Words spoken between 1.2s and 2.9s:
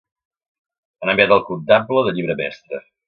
al comptable de llibre mestre.